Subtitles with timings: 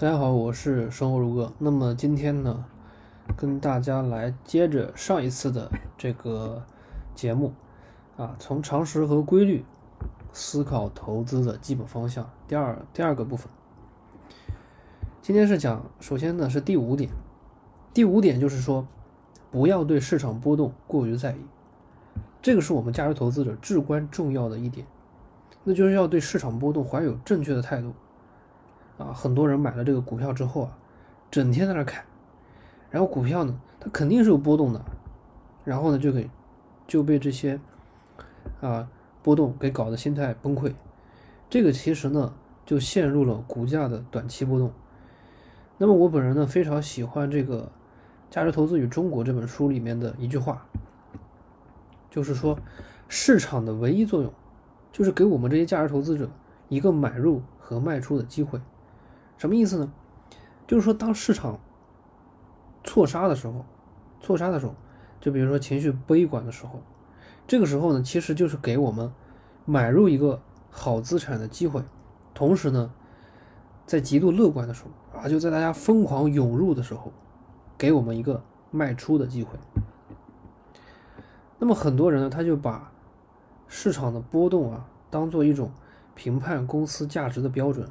[0.00, 1.52] 大家好，我是生活如歌。
[1.58, 2.64] 那么今天呢，
[3.36, 6.62] 跟大家来接着上一次的这个
[7.14, 7.52] 节目
[8.16, 9.62] 啊，从常识和规律
[10.32, 12.30] 思考投资的基本方向。
[12.48, 13.50] 第二第二个部分，
[15.20, 17.10] 今天是讲，首先呢是第五点，
[17.92, 18.88] 第五点就是说，
[19.50, 21.40] 不要对市场波动过于在意，
[22.40, 24.86] 这个是我们价值投资者至关重要的一点，
[25.62, 27.92] 那就是要对市场波动怀有正确的态度。
[29.00, 30.76] 啊，很多人买了这个股票之后啊，
[31.30, 32.04] 整天在那看，
[32.90, 34.84] 然后股票呢，它肯定是有波动的，
[35.64, 36.28] 然后呢就给
[36.86, 37.58] 就被这些
[38.60, 38.86] 啊
[39.22, 40.74] 波动给搞得心态崩溃，
[41.48, 42.34] 这个其实呢
[42.66, 44.70] 就陷入了股价的短期波动。
[45.78, 47.62] 那么我本人呢非常喜欢这个
[48.34, 50.66] 《价值投资与中国》这本书里面的一句话，
[52.10, 52.58] 就是说
[53.08, 54.30] 市场的唯一作用
[54.92, 56.28] 就是给我们这些价值投资者
[56.68, 58.60] 一个买入和卖出的机会。
[59.40, 59.90] 什么意思呢？
[60.66, 61.58] 就是说，当市场
[62.84, 63.64] 错杀的时候，
[64.20, 64.74] 错杀的时候，
[65.18, 66.82] 就比如说情绪悲观的时候，
[67.48, 69.10] 这个时候呢，其实就是给我们
[69.64, 71.82] 买入一个好资产的机会。
[72.34, 72.92] 同时呢，
[73.86, 77.10] 在极度乐观的时候啊，就在大家疯狂涌入的时候，
[77.78, 79.58] 给我们一个卖出的机会。
[81.58, 82.92] 那么很多人呢，他就把
[83.66, 85.72] 市场的波动啊，当做一种
[86.14, 87.88] 评判公司价值的标准。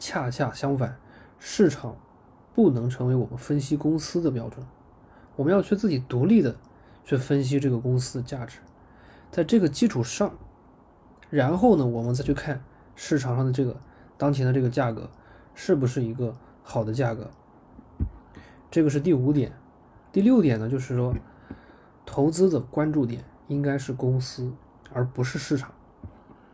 [0.00, 0.96] 恰恰相反，
[1.38, 1.94] 市场
[2.54, 4.66] 不能成为我们分析公司的标准。
[5.36, 6.56] 我们要去自己独立的
[7.04, 8.58] 去分析这个公司的价值，
[9.30, 10.32] 在这个基础上，
[11.28, 12.64] 然后呢，我们再去看
[12.96, 13.78] 市场上的这个
[14.16, 15.10] 当前的这个价格
[15.54, 17.30] 是不是一个好的价格。
[18.70, 19.52] 这个是第五点。
[20.12, 21.14] 第六点呢，就是说，
[22.06, 24.50] 投资的关注点应该是公司，
[24.92, 25.72] 而不是市场。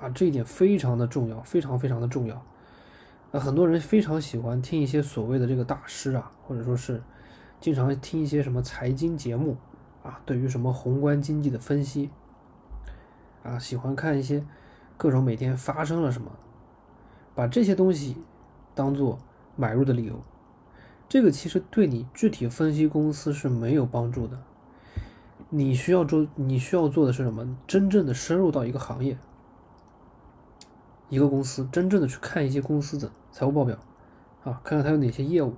[0.00, 2.44] 啊，这一点非常的重要，非常非常的重要。
[3.30, 7.02] 那很多人非常喜欢听一些所谓的这个大师啊，或者说是
[7.60, 9.56] 经常听一些什么财经节目
[10.02, 12.10] 啊，对于什么宏观经济的分析
[13.42, 14.44] 啊，喜欢看一些
[14.96, 16.30] 各种每天发生了什么，
[17.34, 18.16] 把这些东西
[18.74, 19.18] 当做
[19.56, 20.22] 买入的理由，
[21.08, 24.40] 这个其实对你具体分析公司是没有帮助的。
[25.50, 27.56] 你需要做，你需要做的是什么？
[27.66, 29.16] 真正的深入到一个行业。
[31.08, 33.76] 一个公司真正的去看一些公司的财务报表，
[34.44, 35.54] 啊，看看它有哪些业务、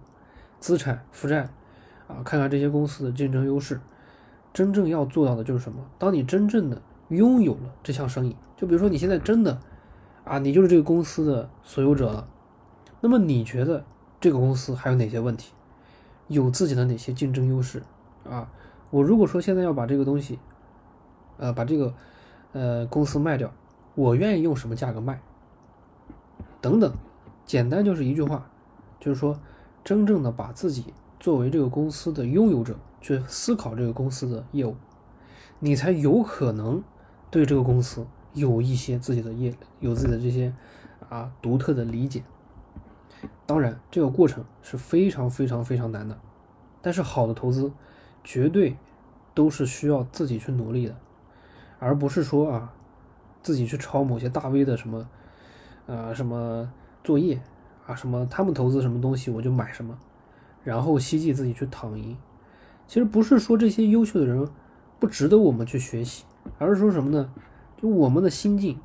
[0.59, 1.49] 资产、负债，
[2.06, 3.81] 啊，看看这些公司的竞争优势。
[4.53, 5.84] 真正要做到的就是什么？
[5.99, 9.61] 当你真正的拥有了这项生意，就比如说你现在真的，
[10.25, 12.28] 啊，你就是这个公司的所有者了，
[13.00, 13.84] 那么你觉得
[14.21, 15.53] 这个公司还有哪些问题？
[16.27, 17.82] 有自己的哪些竞争优势？
[18.28, 18.49] 啊，
[18.91, 20.38] 我如果说现在要把这个东西，
[21.38, 21.94] 呃，把这个
[22.53, 23.53] 呃公司卖掉，
[23.94, 25.21] 我愿意用什么价格卖？
[26.60, 26.93] 等等，
[27.47, 28.50] 简单就是一句话，
[29.00, 29.41] 就是说，
[29.82, 34.76] 真正的把自己作为这个公司的拥有者去思考这个公司的业务，
[35.59, 36.82] 你才有可能
[37.31, 40.54] 对这个公司有一些自己的业，有自己的这些
[41.09, 42.22] 啊独特的理解。
[43.47, 46.19] 当然，这个过程是非常非常非常难的，
[46.82, 47.72] 但是好的投资
[48.22, 48.76] 绝对
[49.34, 50.97] 都是需要自己去努力的，
[51.78, 52.75] 而不是说啊
[53.43, 55.09] 自己去抄某些大 V 的什么。
[55.90, 57.40] 啊，什么作业
[57.84, 59.98] 啊，什么他们投资什么东西我就买什么，
[60.62, 62.16] 然后希冀自己去躺赢。
[62.86, 64.48] 其实不是说这些优秀的人
[65.00, 66.24] 不值得我们去学习，
[66.58, 67.32] 而是说什么呢？
[67.76, 68.78] 就我们的心境、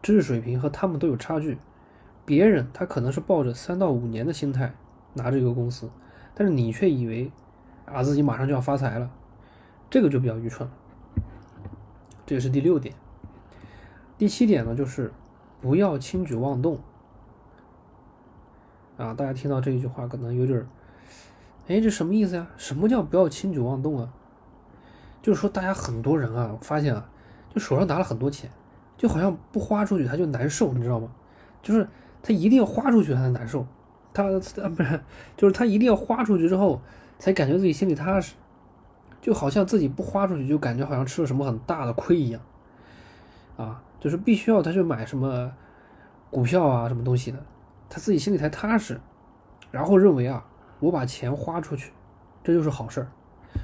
[0.00, 1.58] 知识水平和他们都有差距。
[2.24, 4.74] 别人他可能是抱着三到五年的心态
[5.12, 5.90] 拿这个公司，
[6.34, 7.30] 但是你却以为
[7.84, 9.10] 啊自己马上就要发财了，
[9.90, 10.74] 这个就比较愚蠢了。
[12.24, 12.94] 这也是第六点。
[14.16, 15.12] 第七点呢，就是。
[15.60, 16.78] 不要轻举妄动
[18.96, 19.14] 啊！
[19.14, 20.66] 大家听到这一句话，可能有点儿，
[21.68, 22.46] 哎，这什么意思呀？
[22.56, 24.08] 什么叫不要轻举妄动啊？
[25.22, 27.08] 就是说，大家很多人啊，发现啊，
[27.52, 28.50] 就手上拿了很多钱，
[28.96, 31.08] 就好像不花出去他就难受，你知道吗？
[31.62, 31.88] 就是
[32.22, 33.66] 他一定要花出去他才难受，
[34.12, 35.00] 他啊 不是，
[35.36, 36.80] 就是他一定要花出去之后
[37.18, 38.34] 才感觉自己心里踏实，
[39.20, 42.40] 就好像自己不花出去就感觉好像吃了什么很大的亏一样，
[43.56, 43.82] 啊。
[44.00, 45.50] 就是必须要他去买什么
[46.30, 47.44] 股票啊，什么东西的，
[47.88, 49.00] 他自己心里才踏实，
[49.70, 50.44] 然后认为啊，
[50.78, 51.92] 我把钱花出去，
[52.44, 53.08] 这就是好事儿。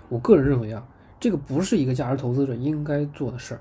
[0.09, 0.85] 我个人认为啊，
[1.21, 3.61] 这个不是一个价值投资者应该做的事儿。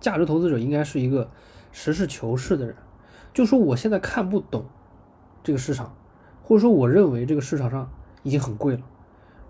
[0.00, 1.30] 价值投资者应该是一个
[1.72, 2.76] 实事求是的人，
[3.32, 4.66] 就说我现在看不懂
[5.42, 5.94] 这个市场，
[6.42, 7.90] 或者说我认为这个市场上
[8.22, 8.82] 已经很贵了，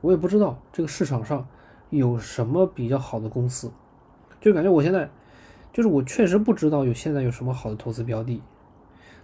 [0.01, 1.49] 我也不知道这个市场上
[1.91, 3.73] 有什么比较好的公司，
[4.41, 5.11] 就感觉我现在。
[5.75, 8.41] 就是我确实不知道有现在有什么好的投资标的，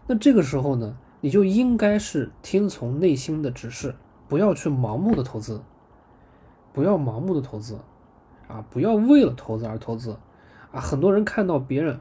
[0.08, 3.94] 那这个时候呢，你就应该是听从内心的指示，
[4.28, 5.62] 不要去盲目的投资，
[6.72, 7.78] 不要盲目的投资，
[8.48, 10.18] 啊，不要为了投资而投资，
[10.72, 12.00] 啊，很多人看到别人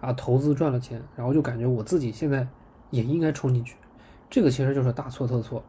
[0.00, 2.48] 啊投资赚了钱，然后就感觉我自己现在
[2.88, 3.76] 也应该冲进去，
[4.30, 5.62] 这个其实就是大错特错。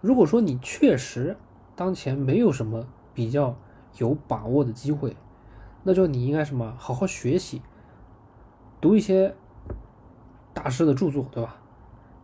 [0.00, 1.36] 如果说你确实
[1.76, 3.54] 当前没有什么比较
[3.98, 5.14] 有把握的机会，
[5.82, 7.62] 那就你应该什么好好学习，
[8.80, 9.34] 读一些。
[10.52, 11.56] 大师的著作，对吧？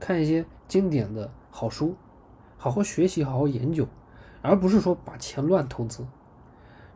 [0.00, 1.96] 看一些经典的好书，
[2.58, 3.86] 好好学习，好好研究，
[4.42, 6.04] 而不是说把钱乱投资，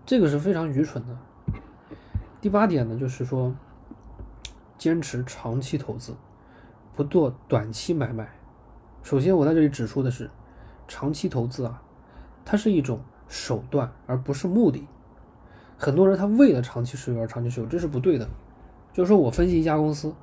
[0.04, 1.16] 这个是非常愚蠢的。
[2.40, 3.54] 第八点呢，就是说
[4.76, 6.14] 坚持长期投资，
[6.94, 8.28] 不做短期买卖。
[9.02, 10.28] 首先，我在这里指出的是，
[10.88, 11.80] 长期投资啊，
[12.44, 14.86] 它是一种手段，而不是目的。
[15.80, 18.28] 很多人他为了长期持有而长期持有，这是不对的。
[18.92, 20.14] 就是说我分析一家公司。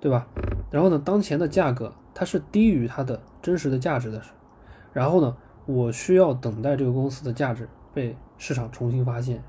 [0.00, 0.26] 对吧？
[0.68, 4.20] 然后呢，当前的价格它是低于它的真实的价值的，
[4.92, 9.40] 然后呢，我需要等待这个公司的价值被市场重新发现。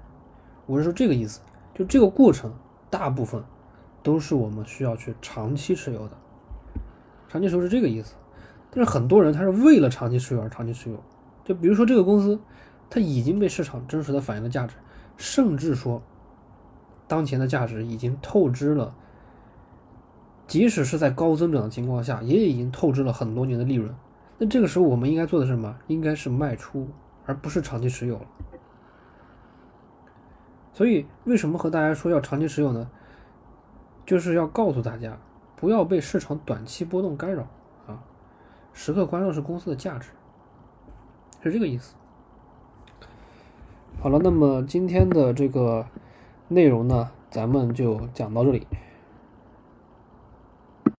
[0.67, 1.41] 我是说这个意思，
[1.73, 2.53] 就这个过程
[2.91, 3.43] 大部分
[4.03, 6.15] 都是我们需要去长期持有的。
[7.27, 8.13] 长期持有是这个意思，
[8.69, 11.01] 但是很多人他是为了长期持有而长期持有。
[11.43, 12.39] 就比如说这个公司，
[12.91, 14.75] 它已经被市场真实的反映了价值，
[15.18, 16.01] 甚至说
[17.07, 18.95] 当前的价值已经透支了。
[20.45, 23.95] 即使是在高增长的情况下，也已经透支了很多年的利润。
[24.38, 25.75] 那这个时候，我们应该做的是什么？
[25.88, 26.88] 应该是卖出，
[27.25, 28.19] 而不是长期持有。
[30.74, 32.89] 所以，为什么和大家说要长期持有呢？
[34.06, 35.18] 就是要告诉大家，
[35.56, 37.44] 不要被市场短期波动干扰
[37.88, 38.04] 啊！
[38.74, 40.09] 时刻关注是公司的价值，
[41.42, 41.95] 是这个意思。
[44.00, 45.86] 好了，那么今天的这个
[46.50, 48.68] 内容呢，咱们就讲到这里。